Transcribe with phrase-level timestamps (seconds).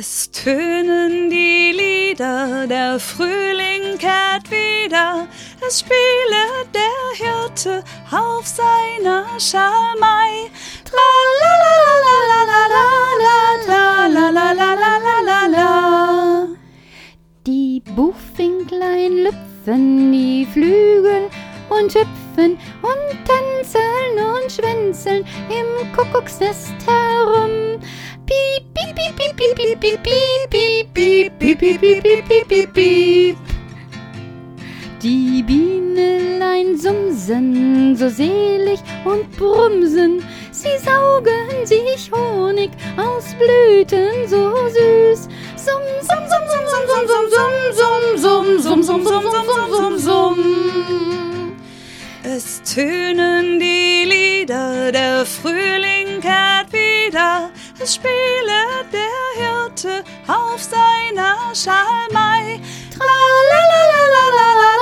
[0.00, 5.26] Es tönen die Lieder, der Frühling kehrt wieder,
[5.66, 6.42] es spiele
[6.72, 10.50] der Hirte auf seiner Schalmei.
[17.44, 21.28] Die Buchfinklein lüpfen die Flügel
[21.70, 27.57] und hüpfen und tanzen und schwänzeln im Kuckucksnest herum
[29.96, 33.36] piep, piep, piep, piep, piep, piep, piep, piep, piep, piep.
[35.02, 45.28] Die Bienelein sumsen so selig und brumsen, sie saugen sich Honig aus Blüten so süß.
[45.56, 49.98] Sum, sum, sum, sum, sum, sum, sum, sum, sum, sum, sum, sum, sum, sum, sum,
[49.98, 51.56] sum.
[52.24, 59.07] Es tönen die Lieder, der Frühling kehrt wieder, es spiele der
[59.78, 62.60] Hirte auf seiner Schalmei.
[62.90, 63.18] Tra la
[63.50, 64.77] la la la la la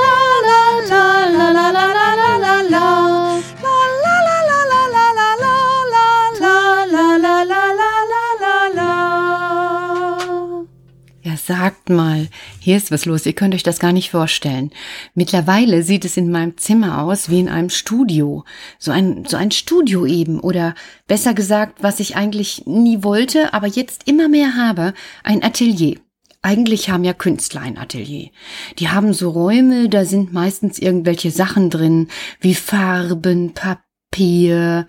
[11.27, 12.29] Ja, sagt mal,
[12.61, 13.27] hier ist was los.
[13.27, 14.71] Ihr könnt euch das gar nicht vorstellen.
[15.17, 18.45] Mittlerweile sieht es in meinem Zimmer aus wie in einem Studio.
[18.79, 20.39] So ein, so ein Studio eben.
[20.39, 20.77] Oder
[21.09, 25.97] besser gesagt, was ich eigentlich nie wollte, aber jetzt immer mehr habe, ein Atelier.
[26.43, 28.31] Eigentlich haben ja Künstler ein Atelier.
[28.79, 32.07] Die haben so Räume, da sind meistens irgendwelche Sachen drin,
[32.41, 34.87] wie Farben, Papier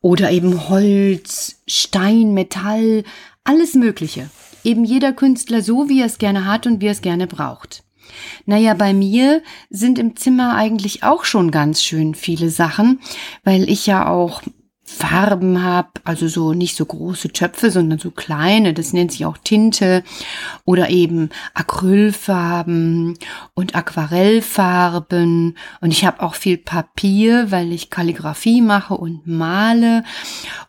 [0.00, 3.04] oder eben Holz, Stein, Metall,
[3.44, 4.28] alles Mögliche.
[4.66, 7.84] Eben jeder Künstler so, wie er es gerne hat und wie er es gerne braucht.
[8.46, 12.98] Naja, bei mir sind im Zimmer eigentlich auch schon ganz schön viele Sachen,
[13.44, 14.42] weil ich ja auch
[14.82, 19.38] Farben habe, also so nicht so große Töpfe, sondern so kleine, das nennt sich auch
[19.38, 20.02] Tinte
[20.64, 23.18] oder eben Acrylfarben
[23.54, 30.02] und Aquarellfarben und ich habe auch viel Papier, weil ich Kalligrafie mache und male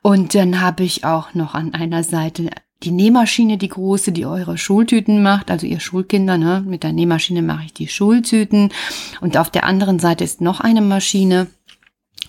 [0.03, 2.49] und dann habe ich auch noch an einer Seite
[2.83, 6.63] die Nähmaschine, die große, die eure Schultüten macht, also ihr Schulkinder, ne?
[6.65, 8.71] Mit der Nähmaschine mache ich die Schultüten.
[9.19, 11.47] Und auf der anderen Seite ist noch eine Maschine.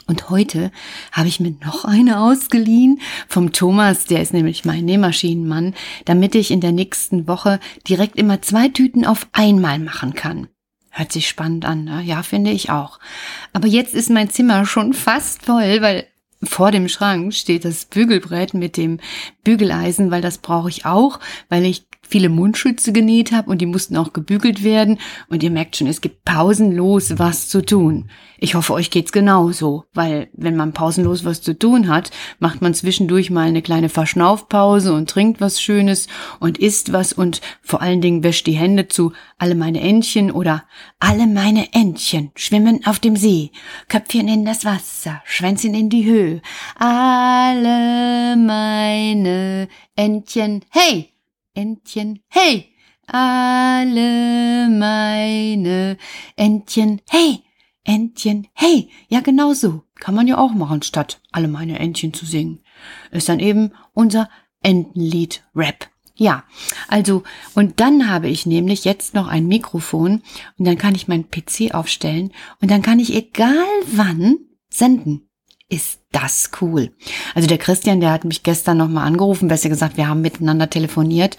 [0.07, 0.73] Und heute
[1.13, 5.75] habe ich mir noch eine ausgeliehen vom Thomas, der ist nämlich mein Nähmaschinenmann,
[6.07, 10.49] damit ich in der nächsten Woche direkt immer zwei Tüten auf einmal machen kann.
[10.91, 12.03] Hört sich spannend an, ne?
[12.03, 12.99] Ja, finde ich auch.
[13.53, 16.07] Aber jetzt ist mein Zimmer schon fast voll, weil
[16.43, 19.01] vor dem Schrank steht das Bügelbrett mit dem
[19.45, 21.19] Bügeleisen, weil das brauche ich auch,
[21.49, 24.99] weil ich viele Mundschütze genäht habe und die mussten auch gebügelt werden.
[25.29, 28.11] Und ihr merkt schon, es gibt pausenlos was zu tun.
[28.39, 32.73] Ich hoffe, euch geht's genauso, weil wenn man pausenlos was zu tun hat, macht man
[32.73, 36.07] zwischendurch mal eine kleine Verschnaufpause und trinkt was Schönes
[36.39, 40.65] und isst was und vor allen Dingen wäscht die Hände zu alle meine Entchen oder
[41.01, 43.51] alle meine Entchen schwimmen auf dem See,
[43.89, 46.41] Köpfchen in das Wasser, Schwänzchen in die Höhe,
[46.77, 51.18] alle meine Entchen, hey!
[51.59, 52.67] Entchen, hey!
[53.09, 55.99] Alle meine
[56.37, 57.43] Entchen, hey!
[57.83, 58.89] Entchen, hey!
[59.09, 59.83] Ja, genau so.
[59.97, 62.61] Kann man ja auch machen, statt alle meine Entchen zu singen.
[63.11, 64.31] Ist dann eben unser
[64.63, 65.89] Entenlied-Rap.
[66.15, 66.45] Ja,
[66.87, 67.25] also,
[67.57, 70.23] und dann habe ich nämlich jetzt noch ein Mikrofon
[70.59, 72.33] und dann kann ich meinen PC aufstellen
[72.63, 74.37] und dann kann ich egal wann
[74.71, 75.28] senden
[75.71, 76.91] ist das cool.
[77.35, 81.37] Also der Christian, der hat mich gestern nochmal angerufen, besser gesagt, wir haben miteinander telefoniert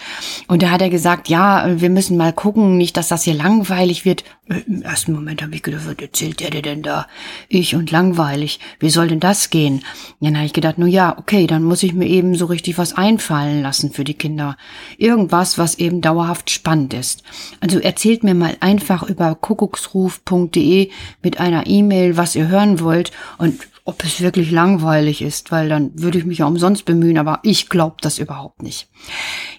[0.47, 4.05] und da hat er gesagt, ja, wir müssen mal gucken, nicht, dass das hier langweilig
[4.05, 4.23] wird.
[4.67, 7.07] Im ersten Moment habe ich gedacht, was erzählt der denn da?
[7.47, 8.59] Ich und langweilig.
[8.79, 9.83] Wie soll denn das gehen?
[10.19, 12.93] Dann habe ich gedacht, nur ja, okay, dann muss ich mir eben so richtig was
[12.93, 14.57] einfallen lassen für die Kinder.
[14.99, 17.23] Irgendwas, was eben dauerhaft spannend ist.
[17.61, 20.91] Also erzählt mir mal einfach über kuckucksruf.de
[21.23, 25.99] mit einer E-Mail, was ihr hören wollt und ob es wirklich langweilig ist, weil dann
[25.99, 28.87] würde ich mich ja umsonst bemühen, aber ich glaube das überhaupt nicht.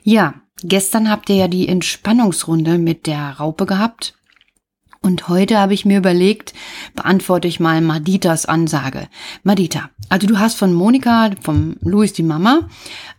[0.05, 4.15] Ja, gestern habt ihr ja die Entspannungsrunde mit der Raupe gehabt.
[5.03, 6.55] Und heute habe ich mir überlegt,
[6.95, 9.09] beantworte ich mal Maditas Ansage.
[9.43, 12.69] Madita, also du hast von Monika, vom Louis die Mama,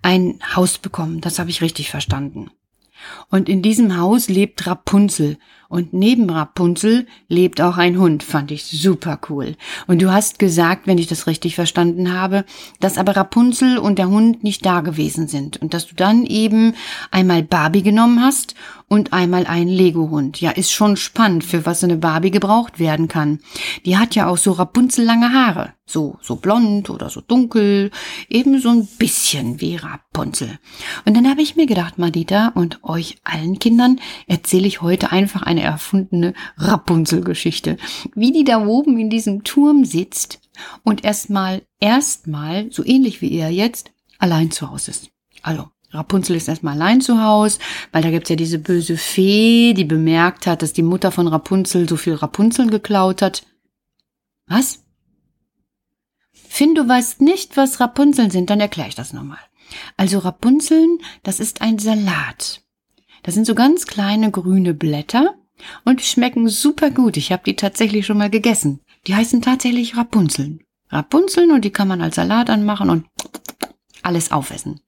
[0.02, 1.20] ein Haus bekommen.
[1.20, 2.52] Das habe ich richtig verstanden.
[3.28, 5.40] Und in diesem Haus lebt Rapunzel
[5.72, 9.56] Und neben Rapunzel lebt auch ein Hund, fand ich super cool.
[9.88, 12.44] Und du hast gesagt, wenn ich das richtig verstanden habe,
[12.82, 16.74] dass aber Rapunzel und der Hund nicht da gewesen sind und dass du dann eben
[17.10, 18.54] einmal Barbie genommen hast
[18.92, 20.42] und einmal einen Lego-Hund.
[20.42, 23.40] Ja, ist schon spannend, für was so eine Barbie gebraucht werden kann.
[23.86, 25.72] Die hat ja auch so rapunzellange Haare.
[25.86, 27.92] So, so blond oder so dunkel.
[28.28, 30.60] Eben so ein bisschen wie Rapunzel.
[31.06, 35.44] Und dann habe ich mir gedacht, Madita und euch allen Kindern erzähle ich heute einfach
[35.44, 37.78] eine erfundene Rapunzel-Geschichte.
[38.16, 40.40] Wie die da oben in diesem Turm sitzt
[40.84, 45.12] und erstmal, erstmal, so ähnlich wie ihr jetzt, allein zu Hause ist.
[45.42, 47.60] Also, Rapunzel ist erstmal allein zu Hause,
[47.92, 51.88] weil da gibt's ja diese böse Fee, die bemerkt hat, dass die Mutter von Rapunzel
[51.88, 53.44] so viel Rapunzeln geklaut hat.
[54.48, 54.84] Was?
[56.34, 59.40] Finn, du weißt nicht, was Rapunzeln sind, dann erkläre ich das nochmal.
[59.98, 62.62] Also Rapunzeln, das ist ein Salat.
[63.24, 65.36] Das sind so ganz kleine grüne Blätter
[65.86, 67.18] und schmecken super gut.
[67.18, 68.80] Ich habe die tatsächlich schon mal gegessen.
[69.08, 70.62] Die heißen tatsächlich Rapunzeln.
[70.90, 73.06] Rapunzeln und die kann man als Salat anmachen und
[74.04, 74.82] alles aufessen.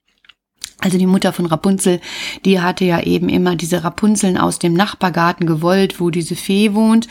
[0.79, 2.01] Also die Mutter von Rapunzel,
[2.43, 7.07] die hatte ja eben immer diese Rapunzeln aus dem Nachbargarten gewollt, wo diese Fee wohnt.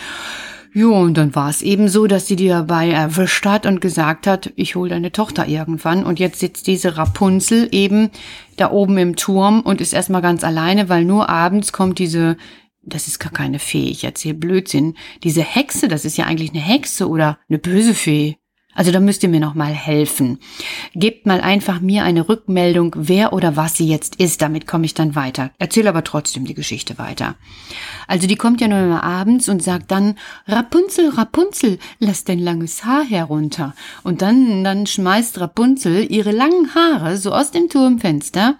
[0.74, 4.26] Jo, und dann war es eben so, dass sie die dabei erwischt hat und gesagt
[4.26, 6.04] hat, ich hole deine Tochter irgendwann.
[6.04, 8.10] Und jetzt sitzt diese Rapunzel eben
[8.56, 12.38] da oben im Turm und ist erstmal ganz alleine, weil nur abends kommt diese,
[12.82, 16.60] das ist gar keine Fee, ich erzähle Blödsinn, diese Hexe, das ist ja eigentlich eine
[16.60, 18.38] Hexe oder eine böse Fee.
[18.74, 20.38] Also da müsst ihr mir noch mal helfen.
[20.94, 24.94] Gebt mal einfach mir eine Rückmeldung, wer oder was sie jetzt ist, damit komme ich
[24.94, 25.50] dann weiter.
[25.58, 27.36] Erzähl aber trotzdem die Geschichte weiter.
[28.06, 30.16] Also die kommt ja nur immer abends und sagt dann,
[30.46, 33.74] Rapunzel, Rapunzel, lass dein langes Haar herunter.
[34.02, 38.56] Und dann, dann schmeißt Rapunzel ihre langen Haare so aus dem Turmfenster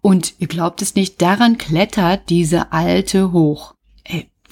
[0.00, 3.74] und ihr glaubt es nicht, daran klettert diese Alte hoch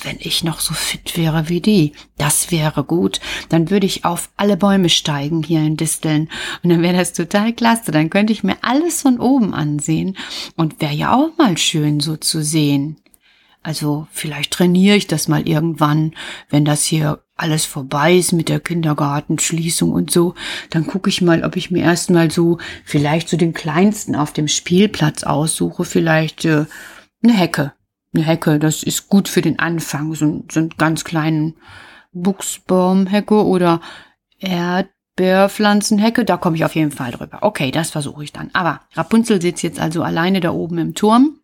[0.03, 3.21] wenn ich noch so fit wäre wie die, das wäre gut.
[3.49, 6.29] Dann würde ich auf alle Bäume steigen hier in Disteln.
[6.63, 7.93] Und dann wäre das total klasse.
[7.93, 10.17] Dann könnte ich mir alles von oben ansehen.
[10.57, 12.97] Und wäre ja auch mal schön so zu sehen.
[13.63, 16.15] Also vielleicht trainiere ich das mal irgendwann,
[16.49, 20.35] wenn das hier alles vorbei ist mit der Kindergartenschließung und so,
[20.71, 24.49] dann gucke ich mal, ob ich mir erstmal so vielleicht so den kleinsten auf dem
[24.49, 26.65] Spielplatz aussuche, vielleicht äh,
[27.23, 27.73] eine Hecke
[28.15, 31.55] eine Hecke, das ist gut für den Anfang, so, so einen ganz kleinen
[32.13, 33.81] Buchsbaumhecke oder
[34.41, 37.39] Erdbeerpflanzenhecke, da komme ich auf jeden Fall drüber.
[37.43, 38.51] Okay, das versuche ich dann.
[38.53, 41.39] Aber Rapunzel sitzt jetzt also alleine da oben im Turm.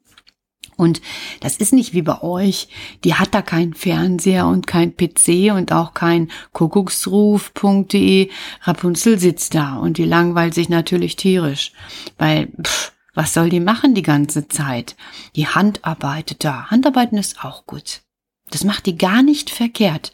[0.76, 1.00] Und
[1.40, 2.69] das ist nicht wie bei euch.
[3.05, 8.31] Die hat da keinen Fernseher und kein PC und auch kein Kuckucksruf.de.
[8.62, 11.72] Rapunzel sitzt da und die langweilt sich natürlich tierisch.
[12.19, 14.96] Weil, pff, was soll die machen die ganze Zeit?
[15.37, 16.70] Die Hand arbeitet da.
[16.70, 18.02] Handarbeiten ist auch gut.
[18.50, 20.12] Das macht die gar nicht verkehrt.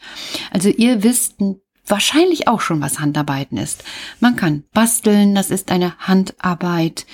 [0.51, 1.37] Also ihr wisst
[1.87, 3.85] wahrscheinlich auch schon, was Handarbeiten ist.
[4.21, 7.07] Man kann basteln, das ist eine Handarbeit.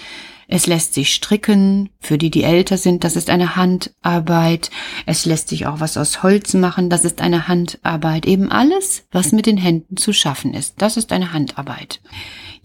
[0.48, 4.70] Es lässt sich stricken, für die, die älter sind, das ist eine Handarbeit.
[5.04, 8.26] Es lässt sich auch was aus Holz machen, das ist eine Handarbeit.
[8.26, 12.00] Eben alles, was mit den Händen zu schaffen ist, das ist eine Handarbeit.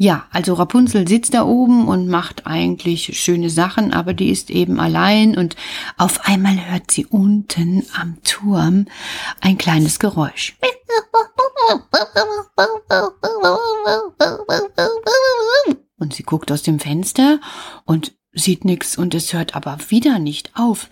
[0.01, 4.80] Ja, also Rapunzel sitzt da oben und macht eigentlich schöne Sachen, aber die ist eben
[4.80, 5.56] allein und
[5.95, 8.88] auf einmal hört sie unten am Turm
[9.42, 10.57] ein kleines Geräusch.
[16.00, 17.39] Und sie guckt aus dem Fenster
[17.86, 20.89] und sieht nix und es hört aber wieder nicht auf.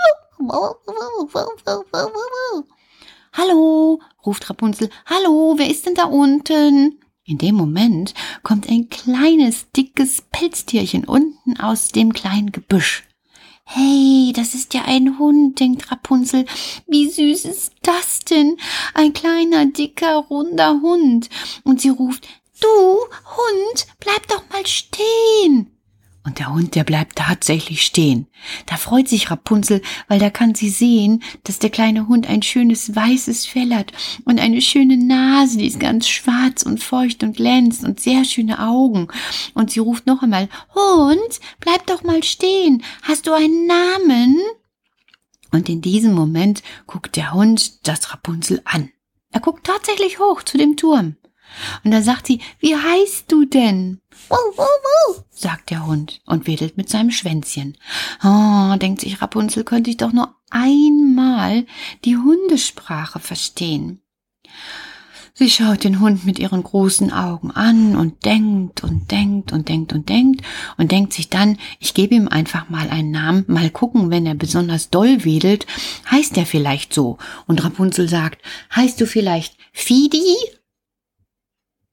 [3.33, 4.92] Hallo, ruft Rapunzel.
[5.07, 6.99] Hallo, wer ist denn da unten?
[7.30, 13.04] In dem Moment kommt ein kleines, dickes Pelztierchen unten aus dem kleinen Gebüsch.
[13.66, 16.45] Hey, das ist ja ein Hund, denkt Rapunzel.
[16.88, 18.57] Wie süß ist das denn?
[18.95, 21.30] Ein kleiner, dicker, runder Hund.
[21.64, 22.28] Und sie ruft,
[22.62, 25.79] du, Hund, bleib doch mal stehen.
[26.26, 28.28] Und der Hund, der bleibt tatsächlich stehen.
[28.66, 32.94] Da freut sich Rapunzel, weil da kann sie sehen, dass der kleine Hund ein schönes
[32.94, 33.94] weißes Fell hat
[34.26, 38.59] und eine schöne Nase, die ist ganz schwarz und feucht und glänzt und sehr schöne
[38.59, 39.07] Augen.
[39.54, 42.83] Und sie ruft noch einmal, Hund, bleib doch mal stehen.
[43.04, 44.38] Hast du einen Namen?
[45.52, 48.92] Und in diesem Moment guckt der Hund das Rapunzel an.
[49.31, 51.16] Er guckt tatsächlich hoch zu dem Turm.
[51.83, 54.01] Und da sagt sie, wie heißt du denn?
[54.29, 57.77] Wuh, wuh, wuh, sagt der Hund und wedelt mit seinem Schwänzchen.
[58.23, 61.65] Oh, denkt sich Rapunzel, könnte ich doch nur einmal
[62.06, 64.01] die Hundesprache verstehen.
[65.39, 69.94] Sie schaut den Hund mit ihren großen Augen an und denkt und denkt und denkt
[69.94, 70.41] und denkt
[70.75, 74.35] und denkt sich dann, ich gebe ihm einfach mal einen Namen, mal gucken, wenn er
[74.35, 75.65] besonders doll wedelt,
[76.11, 77.19] heißt er vielleicht so.
[77.47, 78.41] Und Rapunzel sagt,
[78.75, 80.35] heißt du vielleicht Fidi?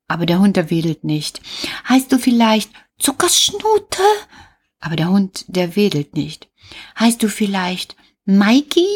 [0.08, 1.40] Aber der Hund, der wedelt nicht.
[1.88, 4.02] Heißt du vielleicht Zuckerschnute?
[4.80, 6.48] Aber der Hund, der wedelt nicht.
[6.98, 8.86] Heißt du vielleicht Mikey?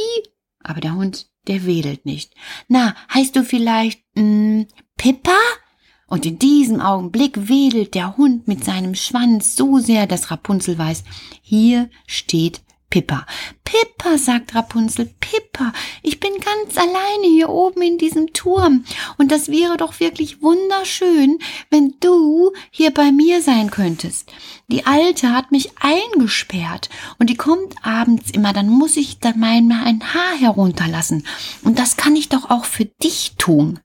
[0.62, 2.34] Aber der Hund, der wedelt nicht.
[2.68, 5.38] Na, heißt du vielleicht mh, hm, Pippa?
[6.06, 11.04] Und in diesem Augenblick wedelt der Hund mit seinem Schwanz so sehr, dass Rapunzel weiß,
[11.40, 13.24] hier steht Pippa.
[13.64, 18.84] Pippa, sagt Rapunzel, Pippa, ich bin ganz alleine hier oben in diesem Turm.
[19.16, 21.38] Und das wäre doch wirklich wunderschön,
[21.70, 24.32] wenn du hier bei mir sein könntest.
[24.66, 29.70] Die Alte hat mich eingesperrt und die kommt abends immer, dann muss ich dann mein,
[29.70, 31.24] ein Haar herunterlassen.
[31.62, 33.78] Und das kann ich doch auch für dich tun.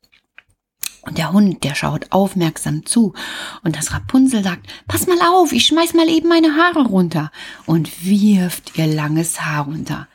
[1.06, 3.14] Und der Hund, der schaut aufmerksam zu.
[3.64, 7.32] Und das Rapunzel sagt, pass mal auf, ich schmeiß mal eben meine Haare runter.
[7.66, 10.08] Und wirft ihr langes Haar runter.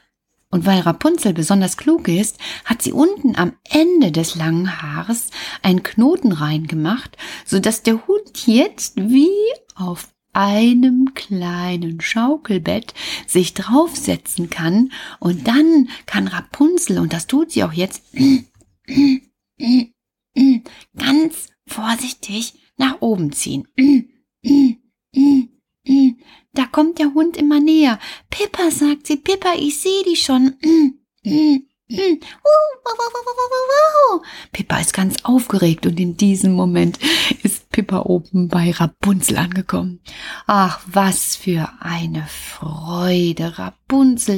[0.51, 5.29] Und weil Rapunzel besonders klug ist, hat sie unten am Ende des langen Haares
[5.63, 7.17] einen Knoten reingemacht,
[7.47, 9.31] so dass der Hund jetzt wie
[9.77, 12.95] auf einem kleinen Schaukelbett
[13.27, 18.03] sich draufsetzen kann und dann kann Rapunzel, und das tut sie auch jetzt,
[22.11, 23.69] vorsichtig nach oben ziehen.
[23.76, 24.00] Mm,
[24.43, 26.17] mm,
[26.52, 27.99] da kommt der Hund immer näher.
[28.31, 30.55] Pippa, sagt sie, Pippa, ich sehe dich schon.
[34.52, 36.99] Pippa ist ganz aufgeregt und in diesem Moment
[37.43, 40.00] ist Pippa oben bei Rapunzel angekommen.
[40.47, 43.59] Ach, was für eine Freude.
[43.59, 43.80] Rapunzel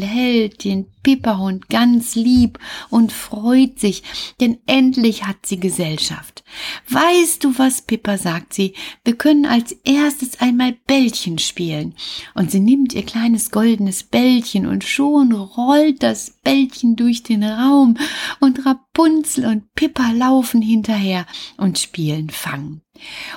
[0.03, 2.59] hält den Pipperhund ganz lieb
[2.91, 4.03] und freut sich,
[4.41, 6.45] denn endlich hat sie Gesellschaft.
[6.89, 11.95] Weißt du was, Pippa, sagt sie, wir können als erstes einmal Bällchen spielen.
[12.35, 17.97] Und sie nimmt ihr kleines goldenes Bällchen und schon rollt das Bällchen durch den Raum
[18.41, 22.81] und Rapunzel und Pippa laufen hinterher und spielen Fang.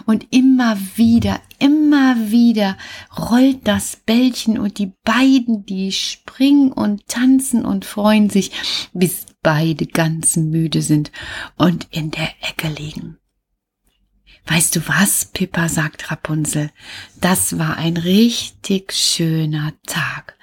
[0.05, 2.77] Und immer wieder, immer wieder
[3.17, 8.51] rollt das Bällchen und die beiden, die springen und tanzen und freuen sich,
[8.93, 11.11] bis beide ganz müde sind
[11.57, 13.17] und in der Ecke liegen.
[14.47, 16.71] Weißt du was, Pippa, sagt Rapunzel,
[17.19, 20.34] das war ein richtig schöner Tag.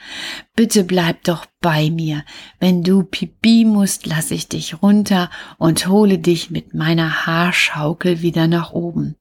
[0.54, 2.24] Bitte bleib doch bei mir.
[2.60, 8.46] Wenn du pipi musst, lass ich dich runter und hole dich mit meiner Haarschaukel wieder
[8.48, 9.16] nach oben.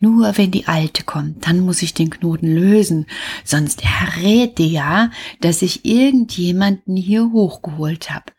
[0.00, 3.06] Nur wenn die Alte kommt, dann muss ich den Knoten lösen,
[3.44, 5.10] sonst errät die ja,
[5.40, 8.32] dass ich irgendjemanden hier hochgeholt hab.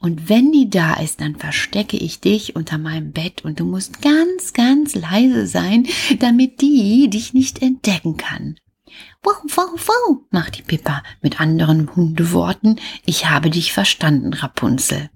[0.00, 4.02] Und wenn die da ist, dann verstecke ich dich unter meinem Bett und du musst
[4.02, 5.86] ganz, ganz leise sein,
[6.18, 8.56] damit die dich nicht entdecken kann.
[9.22, 12.80] Wow, wow, wow, macht die Pippa mit anderen Hundeworten.
[13.04, 15.10] Ich habe dich verstanden, Rapunzel.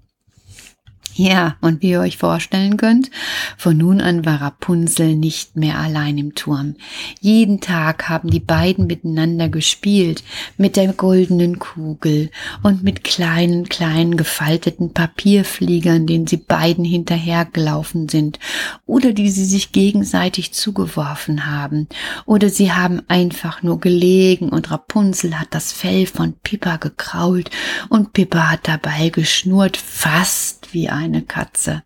[1.17, 3.09] Ja, und wie ihr euch vorstellen könnt,
[3.57, 6.75] von nun an war Rapunzel nicht mehr allein im Turm.
[7.21, 10.25] Jeden Tag haben die beiden miteinander gespielt,
[10.57, 12.31] mit der goldenen Kugel
[12.63, 18.37] und mit kleinen, kleinen gefalteten Papierfliegern, denen sie beiden hinterhergelaufen sind,
[18.85, 21.87] oder die sie sich gegenseitig zugeworfen haben,
[22.25, 27.51] oder sie haben einfach nur gelegen und Rapunzel hat das Fell von Pippa gekrault
[27.87, 31.83] und Pippa hat dabei geschnurrt, fast wie eine Katze.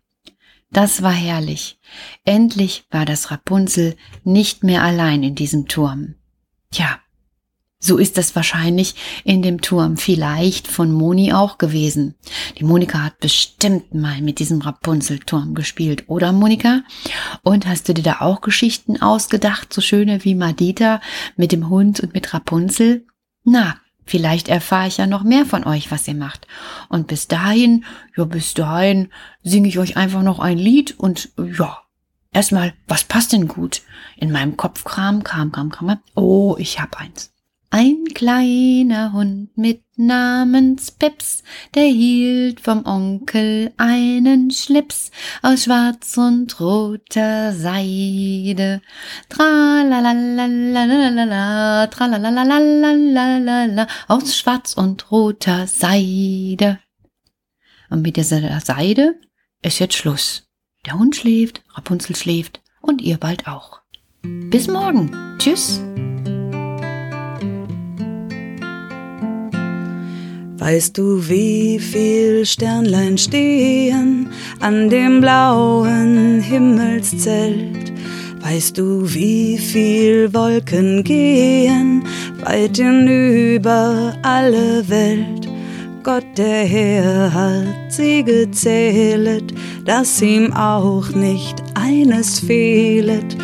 [0.72, 1.78] Das war herrlich.
[2.24, 6.14] Endlich war das Rapunzel nicht mehr allein in diesem Turm.
[6.70, 7.00] Tja,
[7.82, 12.14] so ist es wahrscheinlich in dem Turm vielleicht von Moni auch gewesen.
[12.58, 16.82] Die Monika hat bestimmt mal mit diesem Rapunzelturm gespielt, oder Monika?
[17.42, 21.00] Und hast du dir da auch Geschichten ausgedacht, so schöne wie Madita
[21.36, 23.06] mit dem Hund und mit Rapunzel?
[23.44, 23.76] Na,
[24.10, 26.48] Vielleicht erfahre ich ja noch mehr von euch, was ihr macht.
[26.88, 27.84] Und bis dahin,
[28.16, 29.12] ja, bis dahin
[29.44, 31.78] singe ich euch einfach noch ein Lied und ja,
[32.32, 33.82] erstmal, was passt denn gut?
[34.16, 36.00] In meinem Kopfkram, kam, kam, kam.
[36.16, 37.32] Oh, ich hab eins.
[37.72, 41.44] Ein kleiner Hund mit namens Pips,
[41.76, 48.82] der hielt vom Onkel einen Schlips aus schwarz und roter Seide.
[49.28, 56.80] Tralalalalala, tralalalalala, aus schwarz und roter Seide.
[57.88, 59.14] Und mit dieser Seide
[59.62, 60.48] ist jetzt Schluss.
[60.86, 63.80] Der Hund schläft, Rapunzel schläft und ihr bald auch.
[64.22, 65.36] Bis morgen.
[65.38, 65.80] Tschüss.
[70.60, 74.28] Weißt du, wie viel Sternlein stehen
[74.60, 77.90] an dem blauen Himmelszelt?
[78.42, 82.04] Weißt du, wie viel Wolken gehen
[82.44, 85.48] weit hinüber alle Welt?
[86.02, 89.54] Gott der Herr hat sie gezählet,
[89.86, 93.34] dass ihm auch nicht eines fehlet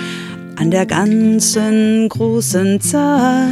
[0.57, 3.51] an der ganzen großen Zahl,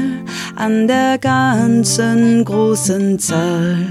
[0.56, 3.86] an der ganzen großen Zahl.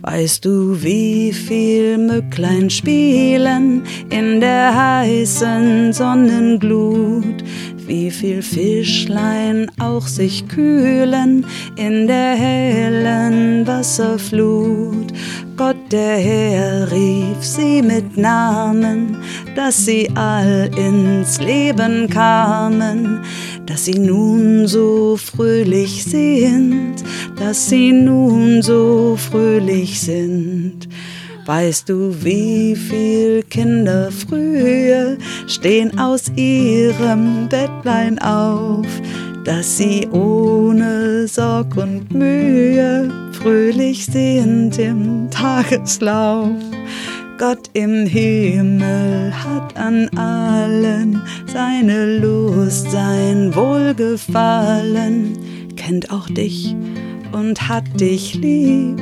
[0.00, 7.44] Weißt du, wie viel Mücklein spielen in der heißen Sonnenglut?
[7.90, 11.44] Wie viel Fischlein auch sich kühlen
[11.74, 15.12] in der hellen Wasserflut?
[15.56, 19.16] Gott der Herr rief sie mit Namen,
[19.56, 23.24] dass sie all ins Leben kamen,
[23.66, 26.94] dass sie nun so fröhlich sind,
[27.40, 30.88] dass sie nun so fröhlich sind.
[31.50, 35.16] Weißt du, wie viel Kinder früher
[35.48, 38.86] stehen aus ihrem Bettlein auf,
[39.44, 46.54] dass sie ohne Sorg und Mühe fröhlich sind im Tageslauf.
[47.36, 51.20] Gott im Himmel hat an allen
[51.52, 55.36] seine Lust, sein Wohlgefallen,
[55.74, 56.76] kennt auch dich
[57.32, 59.00] und hat dich lieb,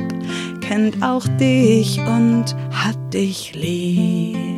[0.69, 4.48] kennt auch dich und hat dich lieb.